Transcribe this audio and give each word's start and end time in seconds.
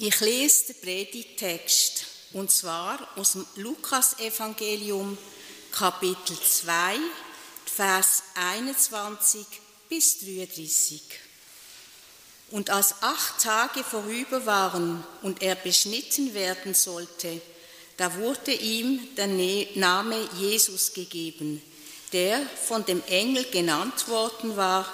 Ich 0.00 0.20
lese 0.20 0.72
den 0.72 0.80
Predigtext 0.80 2.04
und 2.32 2.52
zwar 2.52 3.00
aus 3.16 3.32
dem 3.32 3.44
Lukas-Evangelium, 3.56 5.18
Kapitel 5.72 6.38
2, 6.40 6.98
Vers 7.66 8.22
21 8.36 9.44
bis 9.88 10.20
33. 10.20 11.02
Und 12.52 12.70
als 12.70 12.94
acht 13.00 13.42
Tage 13.42 13.82
vorüber 13.82 14.46
waren 14.46 15.04
und 15.22 15.42
er 15.42 15.56
beschnitten 15.56 16.32
werden 16.32 16.74
sollte, 16.74 17.40
da 17.96 18.14
wurde 18.14 18.52
ihm 18.52 19.16
der 19.16 19.26
ne-, 19.26 19.66
Name 19.74 20.28
Jesus 20.38 20.92
gegeben, 20.92 21.60
der 22.12 22.40
von 22.68 22.84
dem 22.84 23.02
Engel 23.08 23.50
genannt 23.50 24.06
worden 24.06 24.56
war, 24.56 24.86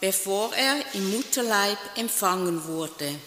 bevor 0.00 0.54
er 0.54 0.94
im 0.94 1.10
Mutterleib 1.10 1.78
empfangen 1.96 2.64
wurde. 2.68 3.18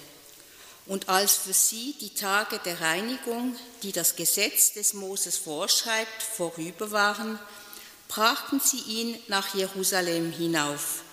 Und 0.87 1.09
als 1.09 1.35
für 1.35 1.53
sie 1.53 1.95
die 1.99 2.13
Tage 2.13 2.59
der 2.59 2.79
Reinigung, 2.79 3.55
die 3.83 3.91
das 3.91 4.15
Gesetz 4.15 4.73
des 4.73 4.93
Moses 4.93 5.35
vorschreibt, 5.35 6.23
vorüber 6.23 6.91
waren, 6.91 7.37
brachten 8.07 8.61
sie 8.61 8.79
ihn 8.79 9.19
nach 9.27 9.53
Jerusalem 9.53 10.31
hinauf, 10.31 11.03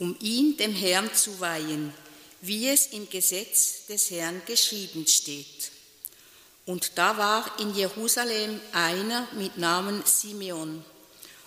um 0.00 0.16
ihn 0.20 0.56
dem 0.56 0.74
Herrn 0.74 1.14
zu 1.14 1.38
weihen, 1.38 1.94
wie 2.40 2.68
es 2.68 2.88
im 2.88 3.08
Gesetz 3.08 3.86
des 3.86 4.10
Herrn 4.10 4.42
geschrieben 4.44 5.06
steht. 5.06 5.70
Und 6.66 6.98
da 6.98 7.16
war 7.16 7.60
in 7.60 7.74
Jerusalem 7.76 8.60
einer 8.72 9.28
mit 9.34 9.56
Namen 9.56 10.02
Simeon. 10.04 10.84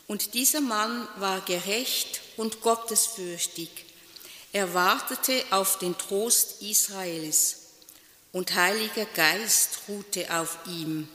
Und 0.07 0.33
dieser 0.33 0.61
Mann 0.61 1.09
war 1.17 1.41
gerecht 1.41 2.21
und 2.37 2.61
gottesfürchtig. 2.61 3.69
Er 4.53 4.73
wartete 4.73 5.43
auf 5.51 5.77
den 5.79 5.97
Trost 5.97 6.61
Israels 6.61 7.64
und 8.35 8.53
Heiliger 8.53 9.05
Geist 9.05 9.79
ruhte 9.87 10.29
auf 10.29 10.57
ihm. 10.67 11.07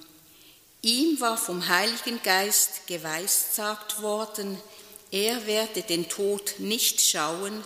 Ihm 0.81 1.21
war 1.21 1.37
vom 1.37 1.69
Heiligen 1.69 2.19
Geist 2.23 2.87
geweissagt 2.87 4.01
worden, 4.01 4.59
er 5.11 5.47
werde 5.47 5.83
den 5.83 6.09
Tod 6.09 6.55
nicht 6.57 6.99
schauen, 6.99 7.63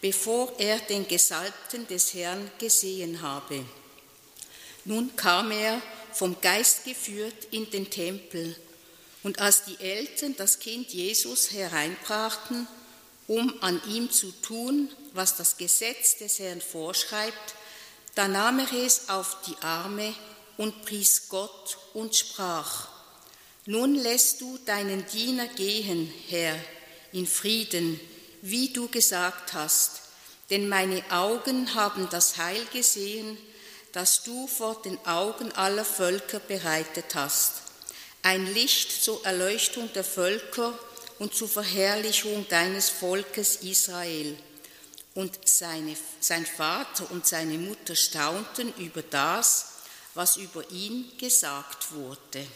bevor 0.00 0.52
er 0.58 0.80
den 0.80 1.06
Gesalbten 1.06 1.86
des 1.86 2.12
Herrn 2.12 2.50
gesehen 2.58 3.22
habe. 3.22 3.64
Nun 4.84 5.14
kam 5.14 5.52
er 5.52 5.80
vom 6.12 6.40
Geist 6.40 6.84
geführt 6.84 7.46
in 7.52 7.70
den 7.70 7.90
Tempel, 7.90 8.56
und 9.22 9.38
als 9.38 9.62
die 9.62 9.78
Eltern 9.78 10.34
das 10.36 10.58
Kind 10.58 10.88
Jesus 10.88 11.52
hereinbrachten, 11.52 12.66
um 13.28 13.62
an 13.62 13.80
ihm 13.86 14.10
zu 14.10 14.32
tun, 14.42 14.90
was 15.12 15.36
das 15.36 15.56
Gesetz 15.56 16.18
des 16.18 16.40
Herrn 16.40 16.60
vorschreibt, 16.60 17.54
da 18.18 18.26
nahm 18.26 18.58
er 18.58 18.72
es 18.84 19.10
auf 19.10 19.36
die 19.46 19.56
Arme 19.62 20.12
und 20.56 20.84
pries 20.84 21.28
Gott 21.28 21.78
und 21.94 22.16
sprach, 22.16 22.88
Nun 23.64 23.94
lässt 23.94 24.40
du 24.40 24.58
deinen 24.66 25.06
Diener 25.06 25.46
gehen, 25.46 26.12
Herr, 26.26 26.56
in 27.12 27.28
Frieden, 27.28 28.00
wie 28.42 28.72
du 28.72 28.88
gesagt 28.88 29.52
hast, 29.52 30.00
denn 30.50 30.68
meine 30.68 31.04
Augen 31.12 31.76
haben 31.76 32.08
das 32.10 32.38
Heil 32.38 32.66
gesehen, 32.72 33.38
das 33.92 34.24
du 34.24 34.48
vor 34.48 34.82
den 34.82 34.98
Augen 35.06 35.52
aller 35.52 35.84
Völker 35.84 36.40
bereitet 36.40 37.14
hast, 37.14 37.62
ein 38.22 38.52
Licht 38.52 39.04
zur 39.04 39.24
Erleuchtung 39.24 39.92
der 39.92 40.02
Völker 40.02 40.76
und 41.20 41.34
zur 41.36 41.48
Verherrlichung 41.48 42.48
deines 42.48 42.90
Volkes 42.90 43.62
Israel. 43.62 44.36
Und 45.18 45.36
seine, 45.48 45.96
sein 46.20 46.46
Vater 46.46 47.10
und 47.10 47.26
seine 47.26 47.58
Mutter 47.58 47.96
staunten 47.96 48.72
über 48.74 49.02
das, 49.02 49.80
was 50.14 50.36
über 50.36 50.70
ihn 50.70 51.10
gesagt 51.18 51.90
wurde. 51.90 52.46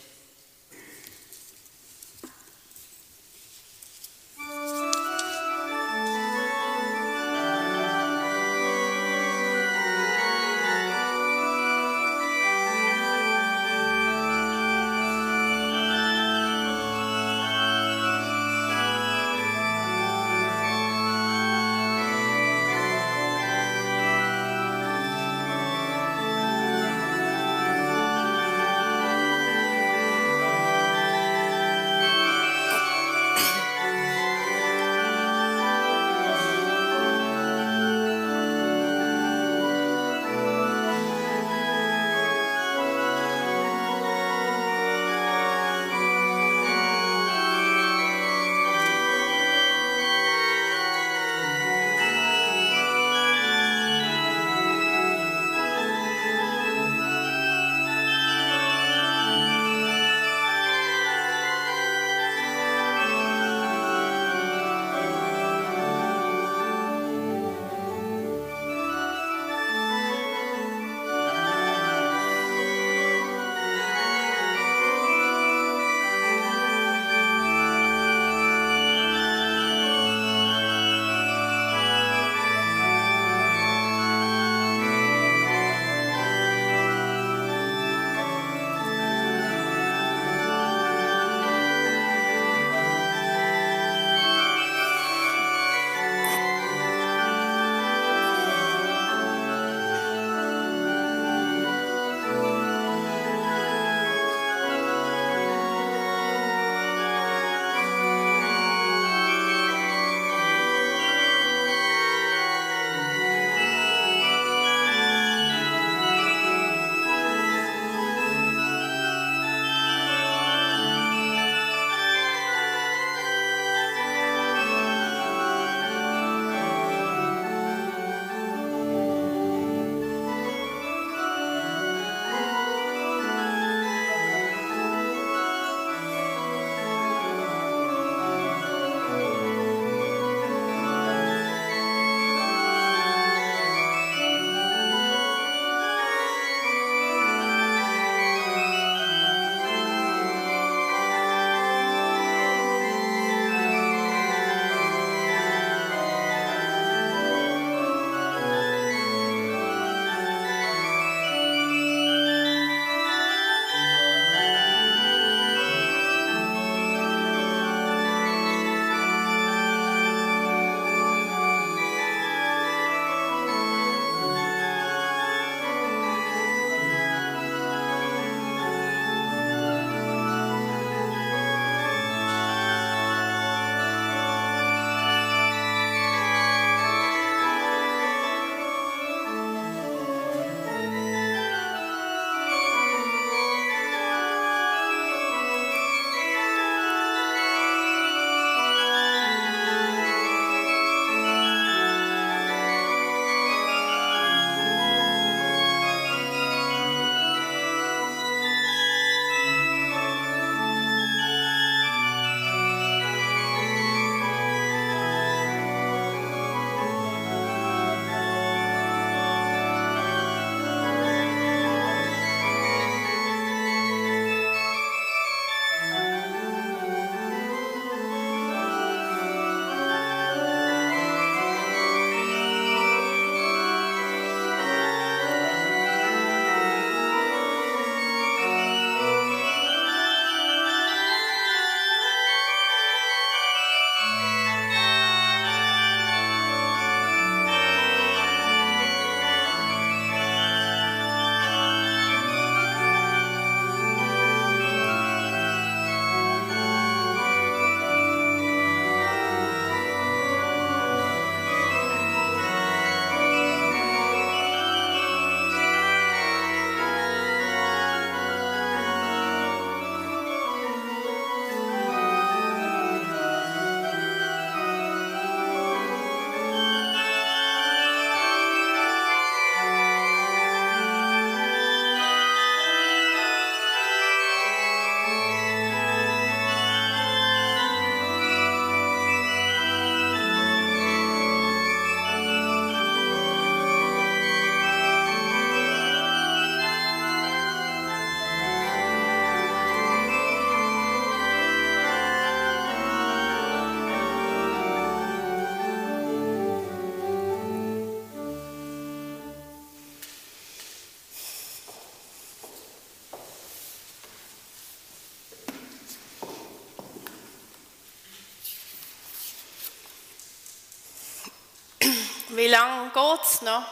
Wie 322.29 322.49
lange 322.49 322.90
geht 322.90 323.25
es 323.25 323.43
noch? 323.43 323.64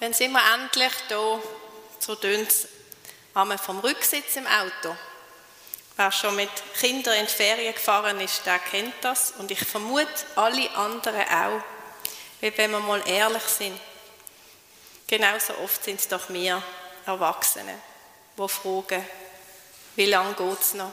Dann 0.00 0.12
sind 0.12 0.32
wir 0.32 0.42
endlich 0.54 0.92
da, 1.08 1.40
so 1.98 2.14
tönt 2.14 2.48
es 2.48 2.68
vom 3.64 3.80
Rücksitz 3.80 4.36
im 4.36 4.46
Auto. 4.46 4.96
Wer 5.96 6.12
schon 6.12 6.36
mit 6.36 6.50
Kindern 6.78 7.14
in 7.14 7.26
die 7.26 7.32
Ferien 7.32 7.74
gefahren 7.74 8.20
ist, 8.20 8.46
der 8.46 8.58
kennt 8.60 8.94
das. 9.00 9.32
Und 9.38 9.50
ich 9.50 9.58
vermute, 9.58 10.06
alle 10.36 10.70
anderen 10.76 11.22
auch. 11.22 11.62
Weil 12.40 12.56
wenn 12.56 12.70
wir 12.70 12.80
mal 12.80 13.02
ehrlich 13.08 13.42
sind, 13.42 13.80
genauso 15.08 15.58
oft 15.58 15.82
sind 15.82 15.98
es 15.98 16.06
doch 16.06 16.28
wir 16.28 16.62
Erwachsene, 17.06 17.74
die 18.36 18.48
fragen, 18.48 19.04
wie 19.96 20.06
lange 20.06 20.34
geht 20.34 20.60
es 20.60 20.74
noch? 20.74 20.92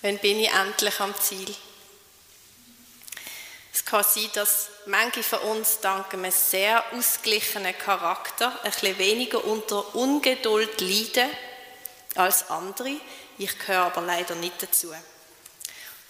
Wann 0.00 0.18
bin 0.18 0.40
ich 0.40 0.50
endlich 0.50 1.00
am 1.00 1.14
Ziel? 1.20 1.54
Es 3.78 3.84
kann 3.84 4.02
sein, 4.02 4.28
dass 4.34 4.70
manche 4.86 5.22
von 5.22 5.38
uns 5.38 5.78
dank 5.80 6.12
einem 6.12 6.32
sehr 6.32 6.84
ausgeglichenen 6.92 7.78
Charakter 7.78 8.52
ein 8.64 8.72
bisschen 8.72 8.98
weniger 8.98 9.44
unter 9.44 9.94
Ungeduld 9.94 10.80
leiden 10.80 11.30
als 12.16 12.50
andere. 12.50 12.96
Ich 13.38 13.56
gehöre 13.56 13.84
aber 13.84 14.00
leider 14.00 14.34
nicht 14.34 14.60
dazu. 14.60 14.92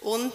Und 0.00 0.34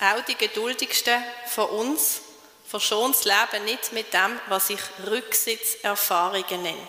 auch 0.00 0.24
die 0.24 0.34
geduldigsten 0.34 1.22
von 1.46 1.66
uns 1.66 2.22
verschont 2.68 3.14
das 3.14 3.24
Leben 3.24 3.64
nicht 3.64 3.92
mit 3.92 4.12
dem, 4.12 4.40
was 4.48 4.68
ich 4.68 4.80
Rücksitzerfahrungen 5.06 6.62
nenne. 6.64 6.88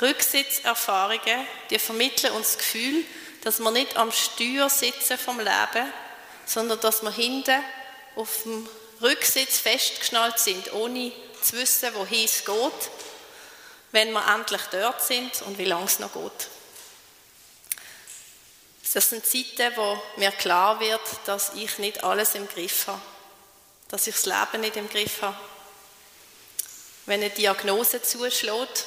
Rücksitzerfahrungen, 0.00 1.48
die 1.68 1.80
vermitteln 1.80 2.32
uns 2.34 2.52
das 2.52 2.58
Gefühl, 2.58 3.04
dass 3.42 3.58
wir 3.58 3.72
nicht 3.72 3.96
am 3.96 4.12
Steuer 4.12 4.70
sitzen 4.70 5.18
vom 5.18 5.40
Leben, 5.40 5.92
sondern 6.46 6.78
dass 6.78 7.02
wir 7.02 7.10
hinten 7.10 7.60
auf 8.16 8.42
dem 8.44 8.68
Rücksitz 9.00 9.58
festgeschnallt 9.58 10.38
sind, 10.38 10.72
ohne 10.72 11.12
zu 11.42 11.56
wissen, 11.56 11.94
wohin 11.94 12.24
es 12.24 12.44
geht, 12.44 12.90
wenn 13.90 14.12
wir 14.12 14.26
endlich 14.34 14.62
dort 14.70 15.02
sind 15.02 15.42
und 15.42 15.58
wie 15.58 15.64
lange 15.64 15.86
es 15.86 15.98
noch 15.98 16.12
geht. 16.12 16.48
Das 18.92 19.08
sind 19.08 19.24
Zeiten, 19.24 19.74
wo 19.76 20.00
mir 20.16 20.32
klar 20.32 20.78
wird, 20.78 21.00
dass 21.24 21.52
ich 21.54 21.78
nicht 21.78 22.04
alles 22.04 22.34
im 22.34 22.46
Griff 22.46 22.86
habe. 22.88 23.00
Dass 23.88 24.06
ich 24.06 24.14
das 24.14 24.26
Leben 24.26 24.60
nicht 24.60 24.76
im 24.76 24.88
Griff 24.88 25.22
habe. 25.22 25.36
Wenn 27.06 27.20
eine 27.20 27.30
Diagnose 27.30 28.02
zuschlägt 28.02 28.84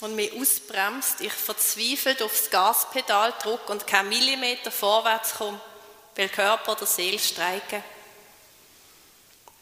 und 0.00 0.16
mich 0.16 0.32
ausbremst, 0.32 1.20
ich 1.20 1.32
verzweifelt 1.32 2.22
aufs 2.22 2.50
Gaspedal 2.50 3.34
drücke 3.42 3.70
und 3.72 3.86
keinen 3.86 4.08
Millimeter 4.08 4.70
vorwärts 4.70 5.34
komme, 5.34 5.60
weil 6.16 6.28
Körper 6.28 6.72
oder 6.72 6.86
Seele 6.86 7.18
streiken. 7.18 7.82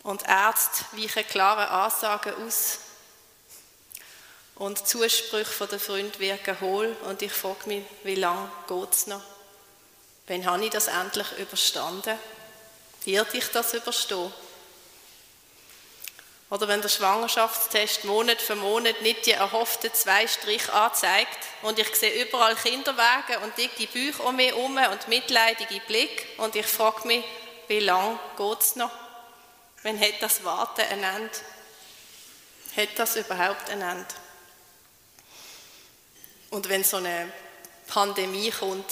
Und 0.02 0.22
Ärzte 0.26 0.84
weichen 0.92 1.26
klare 1.26 1.68
Ansagen 1.68 2.34
aus, 2.46 2.78
und 4.60 4.86
Zusprüche 4.86 5.66
der 5.66 5.80
Freund 5.80 6.20
wirken 6.20 6.60
hohl 6.60 6.94
und 7.06 7.22
ich 7.22 7.32
frage 7.32 7.66
mich, 7.66 7.82
wie 8.02 8.16
lange 8.16 8.50
geht 8.68 8.92
es 8.92 9.06
noch? 9.06 9.22
Wann 10.26 10.44
habe 10.44 10.62
ich 10.62 10.70
das 10.70 10.88
endlich 10.88 11.32
überstanden? 11.38 12.18
Wird 13.06 13.34
ich 13.34 13.46
das 13.52 13.72
überstehen? 13.72 14.30
Oder 16.50 16.66
wenn 16.66 16.82
der 16.82 16.88
Schwangerschaftstest 16.88 18.04
Monat 18.04 18.42
für 18.42 18.56
Monat 18.56 19.02
nicht 19.02 19.24
die 19.24 19.30
erhofften 19.30 19.94
zwei 19.94 20.26
Striche 20.26 20.72
anzeigt 20.72 21.38
und 21.62 21.78
ich 21.78 21.94
sehe 21.94 22.24
überall 22.24 22.56
Kinderwagen 22.56 23.36
und 23.44 23.56
dicke 23.56 23.86
Bücher 23.86 24.26
um 24.26 24.34
mich 24.34 24.50
herum 24.50 24.76
und 24.76 25.08
mitleidige 25.08 25.80
Blick 25.86 26.26
und 26.38 26.56
ich 26.56 26.66
frage 26.66 27.06
mich, 27.06 27.24
wie 27.68 27.78
lange 27.78 28.18
geht 28.36 28.60
es 28.60 28.74
noch? 28.74 28.90
Wann 29.84 30.00
hat 30.00 30.14
das 30.20 30.42
Warten 30.42 30.80
ein 30.80 31.04
Ende? 31.04 31.30
Hat 32.76 32.88
das 32.96 33.14
überhaupt 33.14 33.70
ein 33.70 33.80
Ende? 33.80 34.06
Und 36.50 36.68
wenn 36.68 36.82
so 36.82 36.96
eine 36.96 37.32
Pandemie 37.86 38.50
kommt, 38.50 38.90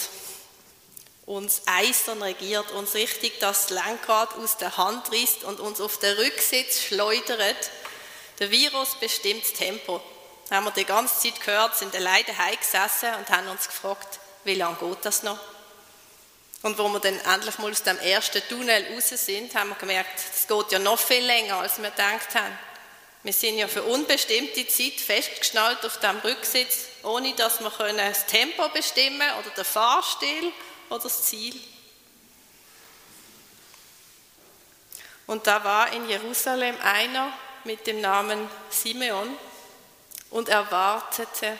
uns 1.29 1.61
eisern 1.67 2.23
regiert, 2.23 2.71
uns 2.71 2.95
richtig 2.95 3.39
das 3.39 3.69
Lenkrad 3.69 4.35
aus 4.37 4.57
der 4.57 4.77
Hand 4.77 5.11
reißt 5.11 5.43
und 5.43 5.59
uns 5.59 5.79
auf 5.79 5.99
den 5.99 6.17
Rücksitz 6.17 6.81
schleudert, 6.81 7.69
der 8.39 8.49
Virus 8.49 8.95
bestimmt 8.95 9.43
das 9.43 9.53
Tempo. 9.53 10.01
Haben 10.49 10.65
wir 10.65 10.71
die 10.71 10.85
ganze 10.85 11.19
Zeit 11.19 11.39
gehört, 11.39 11.77
sind 11.77 11.95
alleine 11.95 12.23
daheim 12.23 12.57
gesessen 12.59 13.13
und 13.19 13.29
haben 13.29 13.47
uns 13.47 13.67
gefragt, 13.67 14.19
wie 14.43 14.55
lange 14.55 14.77
geht 14.77 15.05
das 15.05 15.21
noch? 15.21 15.37
Und 16.63 16.79
wo 16.79 16.89
wir 16.89 16.99
dann 16.99 17.19
endlich 17.19 17.59
mal 17.59 17.71
aus 17.71 17.83
dem 17.83 17.99
ersten 17.99 18.41
Tunnel 18.49 18.87
raus 18.91 19.09
sind, 19.09 19.53
haben 19.53 19.69
wir 19.69 19.75
gemerkt, 19.75 20.19
es 20.35 20.47
geht 20.47 20.71
ja 20.71 20.79
noch 20.79 20.97
viel 20.97 21.23
länger, 21.23 21.59
als 21.59 21.77
wir 21.77 21.91
gedacht 21.91 22.33
haben. 22.33 22.57
Wir 23.21 23.33
sind 23.33 23.55
ja 23.55 23.67
für 23.67 23.83
unbestimmte 23.83 24.67
Zeit 24.67 24.99
festgeschnallt 24.99 25.85
auf 25.85 25.99
dem 25.99 26.17
Rücksitz, 26.21 26.87
ohne 27.03 27.35
dass 27.35 27.59
wir 27.59 27.69
das 27.69 28.25
Tempo 28.25 28.67
bestimmen 28.69 29.29
oder 29.39 29.49
den 29.51 29.65
Fahrstil 29.65 30.51
oder 30.89 31.03
das 31.03 31.23
Ziel. 31.23 31.59
Und 35.27 35.45
da 35.45 35.63
war 35.63 35.93
in 35.93 36.09
Jerusalem 36.09 36.75
einer 36.81 37.31
mit 37.63 37.85
dem 37.85 38.01
Namen 38.01 38.49
Simeon 38.69 39.37
und 40.31 40.49
er 40.49 40.71
wartete 40.71 41.57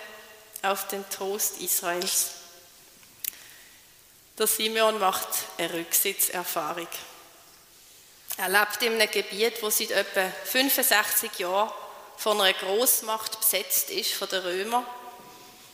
auf 0.64 0.88
den 0.88 1.08
Trost 1.10 1.62
Israels. 1.62 2.32
Der 4.38 4.48
Simeon 4.48 5.00
macht 5.00 5.28
eine 5.58 5.74
Rücksitzerfahrung. 5.74 6.88
Er 8.38 8.50
lebt 8.50 8.82
in 8.82 8.94
einem 8.94 9.12
Gebiet, 9.12 9.62
wo 9.62 9.70
seit 9.70 9.92
etwa 9.92 10.32
65 10.46 11.40
Jahren 11.40 11.72
von 12.18 12.40
einer 12.40 12.54
Großmacht 12.54 13.40
besetzt 13.40 13.90
ist, 13.90 14.14
von 14.14 14.30
den 14.30 14.42
Römern. 14.42 14.86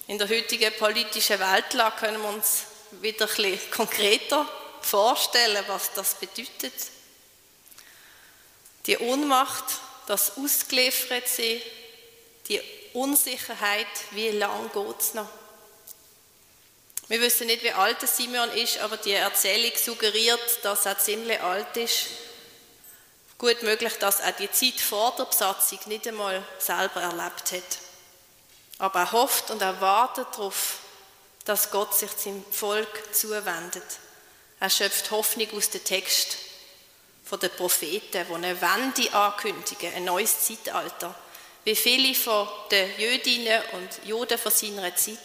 In 0.08 0.18
der 0.18 0.28
heutigen 0.28 0.74
politischen 0.78 1.40
Weltlage 1.40 1.96
können 1.98 2.22
wir 2.22 2.30
uns 2.30 2.64
wieder 2.92 3.28
ein 3.28 3.36
bisschen 3.36 3.72
konkreter 3.72 4.48
vorstellen, 4.82 5.64
was 5.68 5.94
das 5.94 6.16
bedeutet. 6.16 6.74
Die 8.86 8.98
Ohnmacht, 8.98 9.66
das 10.08 10.38
ausgeliefert 10.38 11.28
sein, 11.28 11.62
die 12.48 12.62
Unsicherheit, 12.94 13.88
wie 14.12 14.30
lange 14.30 14.70
geht 14.70 15.02
es 15.02 15.14
noch? 15.14 15.30
Wir 17.08 17.22
wissen 17.22 17.48
nicht, 17.48 17.64
wie 17.64 17.72
alt 17.72 18.02
Simeon 18.02 18.50
ist, 18.52 18.80
aber 18.80 18.98
die 18.98 19.12
Erzählung 19.12 19.72
suggeriert, 19.76 20.64
dass 20.64 20.86
er 20.86 20.98
ziemlich 20.98 21.40
alt 21.42 21.78
ist 21.78 22.08
Gut 23.38 23.64
möglich, 23.64 23.94
dass 24.00 24.22
er 24.22 24.32
die 24.32 24.50
Zeit 24.50 24.80
vor 24.80 25.14
der 25.18 25.26
Besatzung 25.26 25.80
nicht 25.88 26.08
einmal 26.08 26.42
selber 26.58 27.02
erlebt 27.02 27.52
hat. 27.52 27.80
Aber 28.78 29.00
er 29.02 29.12
hofft 29.12 29.52
und 29.52 29.62
er 29.62 29.82
wartet 29.82 30.28
darauf, 30.32 30.80
dass 31.46 31.72
Gott 31.72 31.96
sich 31.96 32.12
seinem 32.12 32.44
Volk 32.52 33.16
zuwendet. 33.16 33.84
Er 34.60 34.70
schöpft 34.70 35.12
Hoffnung 35.12 35.48
aus 35.56 35.70
dem 35.70 35.84
Text 35.84 36.38
von 37.24 37.40
den 37.40 37.52
Propheten, 37.52 38.26
die 38.28 38.34
eine 38.34 38.62
Wende 38.62 39.14
ankündigen, 39.14 39.94
ein 39.94 40.06
neues 40.06 40.46
Zeitalter. 40.46 41.14
Wie 41.64 41.76
viele 41.76 42.14
von 42.14 42.48
den 42.70 43.00
Jüdinnen 43.00 43.62
und 43.74 44.08
Juden 44.08 44.38
von 44.38 44.52
seiner 44.52 44.96
Zeit 44.96 45.18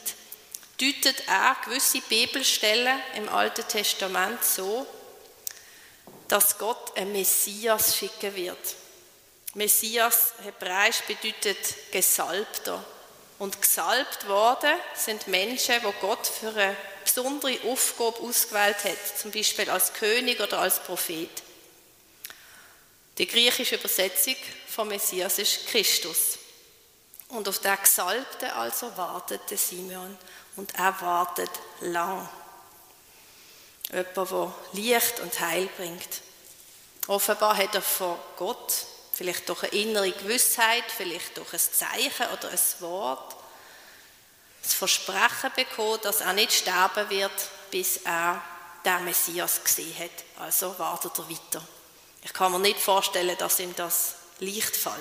deutet 0.81 1.29
er 1.29 1.57
gewisse 1.65 2.01
Bibelstellen 2.01 2.99
im 3.17 3.29
Alten 3.29 3.69
Testament 3.69 4.43
so, 4.43 4.87
dass 6.29 6.57
Gott 6.57 6.97
ein 6.97 7.13
Messias 7.13 7.97
schicken 7.97 8.35
wird. 8.35 8.77
Messias, 9.55 10.35
hebräisch, 10.43 11.03
bedeutet 11.03 11.93
Gesalbter. 11.93 12.83
Und 13.41 13.63
gesalbt 13.63 14.29
worden 14.29 14.75
sind 14.95 15.27
Menschen, 15.27 15.77
die 15.81 16.01
Gott 16.03 16.27
für 16.27 16.51
eine 16.51 16.77
besondere 17.03 17.59
Aufgabe 17.65 18.19
ausgewählt 18.19 18.85
hat, 18.85 19.19
zum 19.19 19.31
Beispiel 19.31 19.71
als 19.71 19.95
König 19.95 20.39
oder 20.41 20.59
als 20.59 20.79
Prophet. 20.81 21.31
Die 23.17 23.27
griechische 23.27 23.77
Übersetzung 23.77 24.37
von 24.69 24.89
Messias 24.89 25.39
ist 25.39 25.67
Christus. 25.69 26.39
Und 27.29 27.49
auf 27.49 27.61
der 27.61 27.79
Gesalbte 27.79 28.55
also 28.55 28.95
wartet 28.99 29.41
der 29.49 29.57
Simeon 29.57 30.19
und 30.57 30.75
er 30.75 31.01
wartet 31.01 31.51
lang. 31.81 32.29
Jemand, 33.91 34.31
der 34.31 34.55
Licht 34.75 35.19
und 35.21 35.41
Heil 35.41 35.67
bringt. 35.79 36.21
Offenbar 37.07 37.57
hat 37.57 37.75
er 37.75 37.81
von 37.81 38.19
Gott 38.37 38.85
vielleicht 39.21 39.47
durch 39.51 39.65
eine 39.65 39.73
innere 39.73 40.13
Gewissheit, 40.13 40.85
vielleicht 40.97 41.37
durch 41.37 41.53
ein 41.53 41.61
Zeichen 41.61 42.27
oder 42.33 42.49
ein 42.49 42.59
Wort, 42.79 43.37
das 44.63 44.73
Versprechen 44.73 45.53
bekommen, 45.55 45.99
dass 46.01 46.23
er 46.23 46.33
nicht 46.33 46.55
sterben 46.55 47.11
wird, 47.11 47.31
bis 47.71 47.99
er 47.99 48.43
den 48.83 49.05
Messias 49.05 49.63
gesehen 49.63 49.95
hat. 49.99 50.25
Also 50.43 50.75
wartet 50.79 51.19
er 51.19 51.29
weiter. 51.29 51.69
Ich 52.25 52.33
kann 52.33 52.51
mir 52.51 52.61
nicht 52.61 52.81
vorstellen, 52.81 53.37
dass 53.37 53.61
ihm 53.61 53.77
das 53.77 54.15
leicht 54.39 54.75
fällt. 54.75 54.97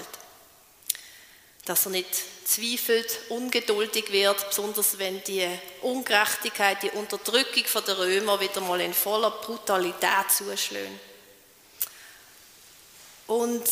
Dass 1.64 1.86
er 1.86 1.92
nicht 1.92 2.14
zweifelt, 2.44 3.20
ungeduldig 3.30 4.12
wird, 4.12 4.50
besonders 4.50 4.98
wenn 4.98 5.24
die 5.24 5.48
Ungerechtigkeit, 5.82 6.84
die 6.84 6.92
Unterdrückung 6.92 7.64
der 7.88 7.98
Römer 7.98 8.42
wieder 8.42 8.60
mal 8.60 8.82
in 8.82 8.94
voller 8.94 9.32
Brutalität 9.32 10.30
zuschlägt. 10.30 11.00
Und 13.28 13.64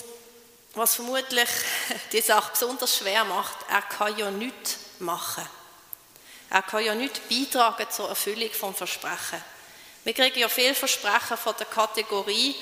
was 0.78 0.96
vermutlich 0.96 1.50
die 2.12 2.22
Sache 2.22 2.52
besonders 2.52 2.98
schwer 2.98 3.26
macht, 3.26 3.58
er 3.70 3.82
kann 3.82 4.18
ja 4.18 4.32
nichts 4.32 4.78
machen. 5.00 5.48
Er 6.50 6.62
kann 6.62 6.86
ja 6.86 6.96
nichts 6.96 7.20
beitragen 7.30 7.88
zur 7.90 8.10
Erfüllung 8.10 8.52
vom 8.52 8.74
Versprechen. 8.74 9.44
Wir 10.04 10.14
kriegen 10.14 10.40
ja 10.40 10.48
viel 10.48 10.74
Versprechen 10.74 11.38
von 11.38 11.56
der 11.60 11.66
Kategorie, 11.66 12.56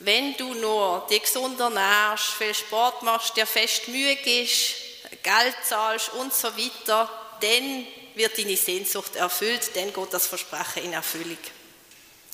wenn 0.00 0.36
du 0.36 0.54
nur 0.54 1.06
dich 1.08 1.22
gesund 1.22 1.60
ernährst, 1.60 2.24
viel 2.24 2.54
Sport 2.54 3.02
machst, 3.02 3.36
dir 3.36 3.46
fest 3.46 3.86
Mühe 3.86 4.16
gibst, 4.16 4.74
Geld 5.22 5.54
zahlst 5.62 6.12
und 6.14 6.34
so 6.34 6.48
weiter, 6.56 7.08
dann 7.40 7.86
wird 8.14 8.36
deine 8.36 8.56
Sehnsucht 8.56 9.14
erfüllt, 9.14 9.76
dann 9.76 9.92
geht 9.92 10.12
das 10.12 10.26
Versprechen 10.26 10.84
in 10.84 10.92
Erfüllung. 10.92 11.38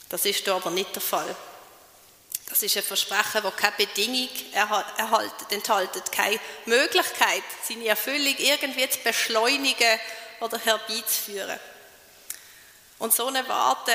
Das 0.08 0.25
ist 0.25 0.46
da 0.46 0.56
aber 0.56 0.70
nicht 0.70 0.94
der 0.94 1.02
Fall. 1.02 1.37
Das 2.49 2.62
ist 2.62 2.76
ein 2.76 2.83
Versprechen, 2.83 3.43
das 3.43 3.57
keine 3.57 3.76
Bedingung 3.76 4.31
erhaltet, 4.52 5.52
enthält, 5.52 6.11
keine 6.11 6.40
Möglichkeit, 6.64 7.43
seine 7.62 7.88
Erfüllung 7.88 8.35
irgendwie 8.38 8.88
zu 8.88 8.99
beschleunigen 9.00 10.00
oder 10.40 10.59
herbeizuführen. 10.59 11.61
Und 12.99 13.14
so 13.14 13.26
eine 13.26 13.47
Warte, 13.49 13.93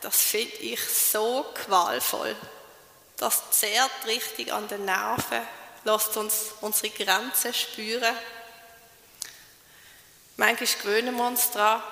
das 0.00 0.16
finde 0.16 0.56
ich 0.58 0.80
so 0.80 1.44
qualvoll. 1.54 2.36
Das 3.16 3.50
zehrt 3.50 3.90
richtig 4.06 4.52
an 4.52 4.68
den 4.68 4.84
Nerven, 4.84 5.46
lässt 5.84 6.16
uns 6.16 6.52
unsere 6.60 6.90
Grenzen 6.90 7.52
spüren. 7.52 8.16
Manchmal 10.36 10.68
gewöhnen 10.82 11.16
wir 11.16 11.26
uns 11.26 11.50
daran, 11.50 11.82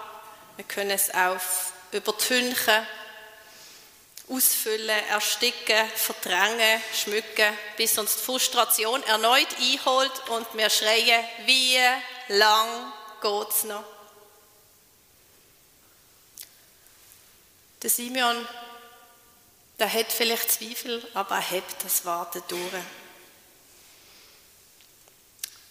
wir 0.57 0.65
können 0.65 0.91
es 0.91 1.13
auf 1.13 1.73
übertünchen, 1.93 2.87
ausfüllen, 4.29 5.05
ersticken, 5.09 5.89
verdrängen, 5.95 6.83
schmücken, 6.95 7.57
bis 7.77 7.97
uns 7.99 8.17
die 8.17 8.23
Frustration 8.23 9.03
erneut 9.05 9.49
einholt 9.59 10.29
und 10.29 10.47
wir 10.55 10.71
schreien, 10.71 11.25
wie 11.47 11.79
lang 12.29 12.93
geht's 13.23 13.65
noch? 13.65 13.85
Der 17.83 17.91
Simeon, 17.91 18.47
der 19.79 19.93
hat 19.93 20.13
vielleicht 20.13 20.51
Zweifel, 20.51 21.07
aber 21.15 21.37
er 21.37 21.51
hebt 21.51 21.85
das 21.85 22.05
Warten 22.05 22.43
durch. 22.49 22.83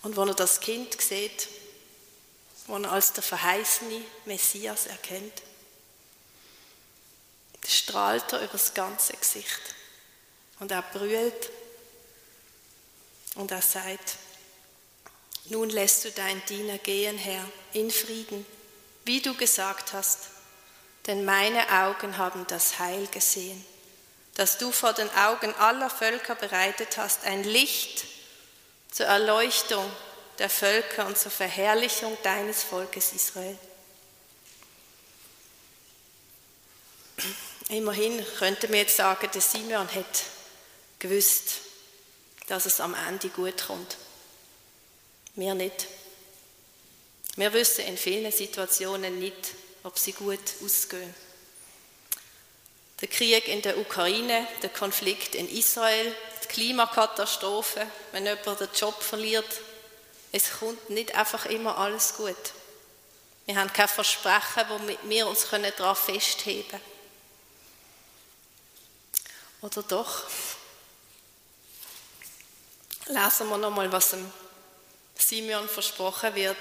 Und 0.03 0.15
wenn 0.15 0.29
er 0.29 0.35
das 0.35 0.61
Kind 0.61 0.99
sieht, 1.01 1.49
wenn 2.67 2.85
er 2.85 2.93
als 2.93 3.13
der 3.13 3.23
verheißene 3.23 4.01
Messias 4.25 4.85
erkennt, 4.85 5.41
strahlt 7.67 8.31
er 8.33 8.39
über 8.39 8.53
das 8.53 8.73
ganze 8.73 9.13
Gesicht. 9.13 9.61
Und 10.59 10.71
er 10.71 10.81
brüllt 10.81 11.51
und 13.35 13.51
er 13.51 13.61
sagt, 13.61 14.15
nun 15.45 15.69
lässt 15.69 16.03
du 16.05 16.11
deinen 16.11 16.43
Diener 16.45 16.77
gehen, 16.77 17.17
Herr, 17.17 17.45
in 17.73 17.91
Frieden, 17.91 18.45
wie 19.05 19.21
du 19.21 19.35
gesagt 19.35 19.93
hast, 19.93 20.29
denn 21.05 21.23
meine 21.23 21.69
Augen 21.71 22.17
haben 22.17 22.45
das 22.47 22.79
Heil 22.79 23.07
gesehen, 23.07 23.63
das 24.35 24.57
du 24.57 24.71
vor 24.71 24.93
den 24.93 25.09
Augen 25.15 25.53
aller 25.55 25.89
Völker 25.89 26.35
bereitet 26.35 26.97
hast, 26.97 27.23
ein 27.23 27.43
Licht 27.43 28.05
zur 28.91 29.05
Erleuchtung 29.05 29.89
der 30.39 30.49
Völker 30.49 31.05
und 31.07 31.17
zur 31.17 31.31
Verherrlichung 31.31 32.17
deines 32.23 32.63
Volkes 32.63 33.13
Israel. 33.13 33.57
Immerhin 37.69 38.25
könnte 38.37 38.67
man 38.67 38.77
jetzt 38.77 38.95
sagen, 38.95 39.29
der 39.33 39.41
Simeon 39.41 39.93
hat 39.93 40.23
gewusst, 40.99 41.61
dass 42.47 42.65
es 42.65 42.79
am 42.79 42.95
Ende 43.07 43.29
gut 43.29 43.67
kommt. 43.67 43.97
Wir 45.35 45.53
nicht. 45.53 45.87
Wir 47.35 47.51
wissen 47.53 47.85
in 47.85 47.97
vielen 47.97 48.31
Situationen 48.31 49.19
nicht, 49.19 49.53
ob 49.83 49.99
sie 49.99 50.13
gut 50.13 50.39
ausgehen. 50.63 51.13
Der 53.01 53.09
Krieg 53.09 53.47
in 53.47 53.61
der 53.61 53.77
Ukraine, 53.77 54.47
der 54.63 54.69
Konflikt 54.69 55.35
in 55.35 55.47
Israel, 55.49 56.15
die 56.43 56.47
Klimakatastrophe, 56.47 57.85
wenn 58.11 58.25
jemand 58.25 58.59
den 58.59 58.69
Job 58.73 59.03
verliert, 59.03 59.61
es 60.31 60.59
kommt 60.59 60.89
nicht 60.89 61.13
einfach 61.13 61.45
immer 61.45 61.77
alles 61.77 62.15
gut. 62.15 62.35
Wir 63.45 63.55
haben 63.55 63.71
kein 63.71 63.87
Versprechen, 63.87 64.63
womit 64.69 64.99
wir 65.03 65.27
uns 65.27 65.47
daran 65.49 65.95
festheben 65.95 66.69
können. 66.69 66.96
Oder 69.61 69.83
doch? 69.83 70.23
Lesen 73.07 73.49
wir 73.49 73.57
nochmal, 73.57 73.91
was 73.91 74.11
dem 74.11 74.31
Simeon 75.15 75.67
versprochen 75.67 76.35
wird. 76.35 76.57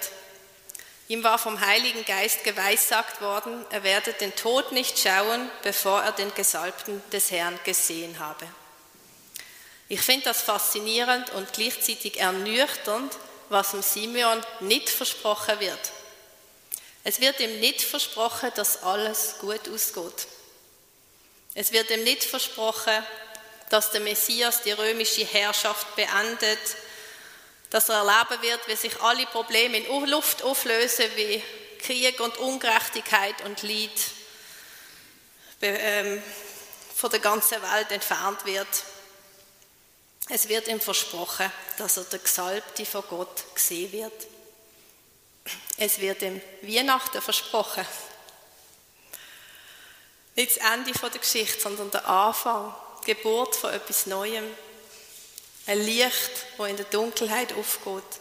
Ihm 1.09 1.23
war 1.23 1.39
vom 1.39 1.61
Heiligen 1.61 2.05
Geist 2.05 2.43
geweissagt 2.43 3.21
worden, 3.21 3.65
er 3.71 3.85
werde 3.85 4.13
den 4.15 4.35
Tod 4.35 4.73
nicht 4.73 4.99
schauen, 4.99 5.49
bevor 5.63 6.03
er 6.03 6.13
den 6.13 6.35
Gesalbten 6.35 7.01
des 7.13 7.31
Herrn 7.31 7.59
gesehen 7.65 8.19
habe. 8.19 8.47
Ich 9.89 10.01
finde 10.01 10.25
das 10.25 10.43
faszinierend 10.43 11.31
und 11.31 11.53
gleichzeitig 11.53 12.19
ernüchternd, 12.19 13.17
was 13.51 13.71
dem 13.71 13.83
Simeon 13.83 14.43
nicht 14.59 14.91
versprochen 14.91 15.61
wird. 15.61 15.93
Es 17.05 17.21
wird 17.21 17.39
ihm 17.39 17.61
nicht 17.61 17.83
versprochen, 17.83 18.51
dass 18.57 18.83
alles 18.83 19.37
gut 19.39 19.69
ausgeht. 19.69 20.27
Es 21.59 21.73
wird 21.73 21.91
ihm 21.91 22.05
nicht 22.05 22.23
versprochen, 22.23 23.03
dass 23.71 23.91
der 23.91 24.03
Messias 24.03 24.61
die 24.63 24.73
römische 24.73 25.25
Herrschaft 25.25 25.97
beendet, 25.97 26.59
dass 27.71 27.89
er 27.89 28.07
erleben 28.07 28.43
wird, 28.43 28.69
wie 28.69 28.77
sich 28.77 29.01
alle 29.01 29.25
Probleme 29.25 29.79
in 29.79 30.07
Luft 30.07 30.43
auflösen, 30.43 31.07
wie 31.17 31.43
Krieg 31.79 32.21
und 32.21 32.37
Ungerechtigkeit 32.37 33.43
und 33.47 33.63
Leid 33.63 33.91
ähm, 35.63 36.23
von 36.95 37.09
der 37.11 37.21
ganzen 37.21 37.63
Welt 37.63 37.91
entfernt 37.91 38.45
wird. 38.45 38.69
Es 40.29 40.49
wird 40.51 40.69
ihm 40.69 40.81
versprochen, 40.81 41.51
dass 41.79 41.97
er 41.97 42.05
der 42.05 42.19
Gesalbte 42.19 42.85
von 42.85 43.03
Gott 43.09 43.45
gesehen 43.55 43.93
wird. 43.93 44.27
Es 45.79 46.01
wird 46.01 46.21
ihm 46.21 46.43
Weihnachten 46.61 47.23
versprochen, 47.23 47.87
nicht 50.37 50.57
das 50.57 50.73
Ende 50.73 50.93
der 50.93 51.21
Geschichte, 51.21 51.61
sondern 51.61 51.91
der 51.91 52.07
Anfang, 52.07 52.75
die 53.03 53.15
Geburt 53.15 53.57
von 53.57 53.73
etwas 53.73 54.07
Neuem. 54.07 54.45
Ein 55.67 55.81
Licht, 55.81 56.31
das 56.57 56.69
in 56.69 56.77
der 56.77 56.85
Dunkelheit 56.87 57.53
aufgeht. 57.55 58.21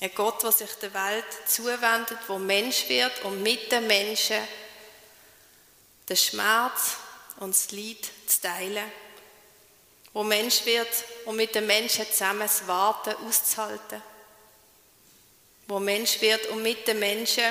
Ein 0.00 0.14
Gott, 0.14 0.42
der 0.42 0.52
sich 0.52 0.70
der 0.80 0.92
Welt 0.94 1.24
zuwendet, 1.46 2.18
wo 2.28 2.38
Mensch 2.38 2.88
wird 2.88 3.24
und 3.24 3.42
mit 3.42 3.72
den 3.72 3.86
Menschen 3.86 4.36
den 6.08 6.16
Schmerz 6.16 6.96
und 7.38 7.54
das 7.54 7.70
Leid 7.72 8.04
zu 8.26 8.40
teilen. 8.40 8.90
Wo 10.12 10.22
Mensch 10.22 10.66
wird, 10.66 10.88
um 11.24 11.36
mit 11.36 11.54
den 11.54 11.66
Menschen 11.66 12.06
zusammen 12.10 12.40
das 12.40 12.66
Warten 12.66 13.14
auszuhalten. 13.26 14.02
Wo 15.68 15.78
Mensch 15.78 16.20
wird, 16.20 16.48
um 16.48 16.62
mit 16.62 16.86
den 16.86 16.98
Menschen 16.98 17.44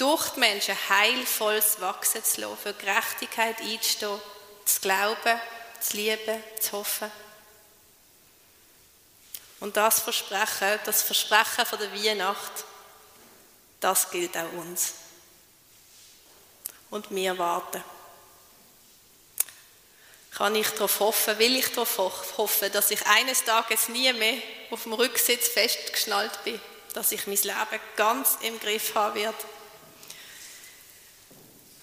durch 0.00 0.30
die 0.30 0.40
Menschen 0.40 0.74
heilvolles 0.88 1.78
Wachsen 1.80 2.24
zu 2.24 2.40
lassen, 2.40 2.56
für 2.56 2.72
Gerechtigkeit 2.72 3.60
einzustehen, 3.60 4.18
zu 4.64 4.80
glauben, 4.80 5.40
zu 5.78 5.96
lieben, 5.96 6.42
zu 6.58 6.72
hoffen. 6.72 7.10
Und 9.60 9.76
das 9.76 10.00
Versprechen, 10.00 10.80
das 10.86 11.02
Versprechen 11.02 11.66
von 11.66 11.78
der 11.78 11.92
Weihnacht, 11.92 12.64
das 13.80 14.10
gilt 14.10 14.34
auch 14.38 14.52
uns. 14.54 14.94
Und 16.88 17.10
wir 17.10 17.36
warten. 17.36 17.84
Kann 20.30 20.54
ich 20.54 20.70
darauf 20.70 21.00
hoffen, 21.00 21.38
will 21.38 21.56
ich 21.56 21.72
darauf 21.72 22.38
hoffen, 22.38 22.72
dass 22.72 22.90
ich 22.90 23.06
eines 23.06 23.44
Tages 23.44 23.90
nie 23.90 24.10
mehr 24.14 24.40
auf 24.70 24.84
dem 24.84 24.94
Rücksitz 24.94 25.48
festgeschnallt 25.48 26.42
bin, 26.44 26.58
dass 26.94 27.12
ich 27.12 27.26
mein 27.26 27.36
Leben 27.36 27.80
ganz 27.96 28.38
im 28.40 28.58
Griff 28.58 28.94
haben 28.94 29.16
werde 29.16 29.59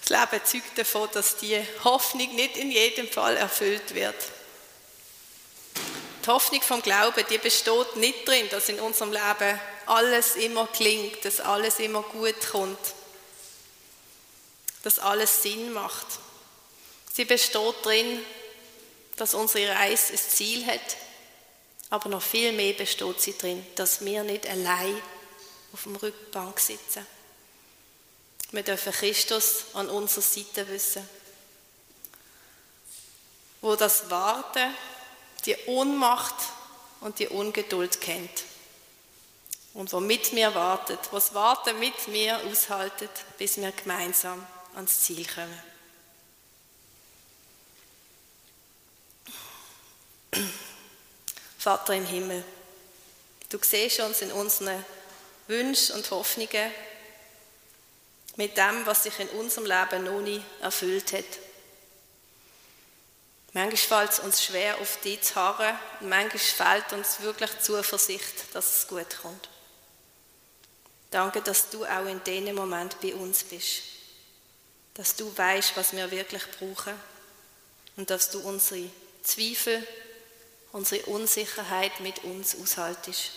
das 0.07 0.31
Leben 0.31 0.45
zeugt 0.45 0.77
davon, 0.77 1.09
dass 1.13 1.37
die 1.37 1.61
Hoffnung 1.83 2.33
nicht 2.35 2.57
in 2.57 2.71
jedem 2.71 3.07
Fall 3.07 3.35
erfüllt 3.35 3.93
wird. 3.93 4.15
Die 6.23 6.27
Hoffnung 6.27 6.61
vom 6.61 6.81
Glauben, 6.81 7.23
die 7.29 7.37
besteht 7.37 7.95
nicht 7.95 8.27
drin, 8.27 8.47
dass 8.49 8.69
in 8.69 8.79
unserem 8.79 9.11
Leben 9.11 9.59
alles 9.85 10.35
immer 10.35 10.67
klingt, 10.67 11.23
dass 11.25 11.39
alles 11.39 11.79
immer 11.79 12.01
gut 12.03 12.35
kommt, 12.51 12.79
dass 14.83 14.99
alles 14.99 15.41
Sinn 15.43 15.73
macht. 15.73 16.07
Sie 17.13 17.25
besteht 17.25 17.75
drin, 17.83 18.21
dass 19.15 19.33
unsere 19.33 19.73
Reise 19.73 20.13
ein 20.13 20.19
Ziel 20.19 20.65
hat, 20.67 20.97
aber 21.89 22.09
noch 22.09 22.21
viel 22.21 22.51
mehr 22.51 22.73
besteht 22.73 23.21
sie 23.21 23.37
drin, 23.37 23.65
dass 23.75 24.03
wir 24.03 24.23
nicht 24.23 24.47
allein 24.47 25.01
auf 25.73 25.83
dem 25.83 25.95
Rückbank 25.95 26.59
sitzen. 26.59 27.05
Wir 28.51 28.63
dürfen 28.63 28.93
Christus 28.93 29.65
an 29.73 29.89
unserer 29.89 30.21
Seite 30.21 30.67
wissen. 30.69 31.07
Wo 33.61 33.75
das 33.75 34.09
Warten, 34.09 34.73
die 35.45 35.57
Ohnmacht 35.65 36.35
und 37.01 37.19
die 37.19 37.27
Ungeduld 37.27 37.99
kennt. 37.99 38.43
Und 39.73 39.91
wo 39.91 39.99
mit 39.99 40.33
mir 40.33 40.55
wartet, 40.55 40.99
was 41.11 41.33
Warten 41.33 41.77
mit 41.79 42.07
mir 42.07 42.39
aushaltet, 42.45 43.11
bis 43.37 43.57
wir 43.57 43.71
gemeinsam 43.71 44.45
ans 44.75 45.01
Ziel 45.01 45.25
kommen. 45.25 45.61
Vater 51.57 51.95
im 51.95 52.05
Himmel, 52.05 52.43
du 53.49 53.59
siehst 53.61 53.99
uns 53.99 54.21
in 54.21 54.31
unseren 54.31 54.85
Wünschen 55.47 55.95
und 55.95 56.09
Hoffnungen 56.11 56.71
mit 58.37 58.55
dem, 58.55 58.85
was 58.85 59.03
sich 59.03 59.19
in 59.19 59.29
unserem 59.29 59.65
Leben 59.65 60.05
noch 60.05 60.21
nie 60.21 60.41
erfüllt 60.61 61.11
hat. 61.11 61.25
Manchmal 63.53 64.05
fällt 64.05 64.11
es 64.11 64.19
uns 64.19 64.43
schwer, 64.43 64.77
auf 64.79 65.01
dich 65.01 65.21
zu 65.21 65.35
harren 65.35 65.77
und 65.99 66.09
manchmal 66.09 66.81
fehlt 66.81 66.93
uns 66.93 67.21
wirklich 67.21 67.49
Zuversicht, 67.59 68.53
dass 68.53 68.81
es 68.81 68.87
gut 68.87 69.07
kommt. 69.21 69.49
Danke, 71.09 71.41
dass 71.41 71.69
du 71.69 71.83
auch 71.85 72.05
in 72.05 72.23
diesem 72.23 72.55
Moment 72.55 73.01
bei 73.01 73.15
uns 73.15 73.43
bist. 73.43 73.81
Dass 74.93 75.15
du 75.15 75.35
weißt, 75.35 75.75
was 75.75 75.93
wir 75.93 76.11
wirklich 76.11 76.43
brauchen 76.59 76.93
und 77.95 78.09
dass 78.09 78.29
du 78.29 78.39
unsere 78.39 78.89
Zweifel, 79.23 79.85
unsere 80.71 81.05
Unsicherheit 81.07 81.99
mit 82.01 82.23
uns 82.23 82.55
aushaltest. 82.55 83.31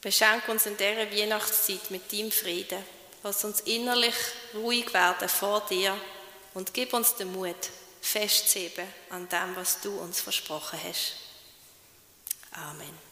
Beschenk 0.00 0.48
uns 0.48 0.66
in 0.66 0.76
dieser 0.76 1.10
Weihnachtszeit 1.12 1.90
mit 1.90 2.12
deinem 2.12 2.32
Frieden. 2.32 2.84
Lass 3.22 3.44
uns 3.44 3.60
innerlich 3.60 4.14
ruhig 4.54 4.92
werden 4.94 5.28
vor 5.28 5.60
dir 5.68 5.98
und 6.54 6.72
gib 6.72 6.92
uns 6.92 7.14
den 7.16 7.32
Mut, 7.32 7.70
festzuheben 8.00 8.86
an 9.10 9.28
dem, 9.28 9.56
was 9.56 9.80
du 9.80 9.98
uns 9.98 10.20
versprochen 10.20 10.78
hast. 10.82 11.14
Amen. 12.52 13.07